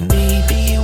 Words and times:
Maybe 0.00 0.83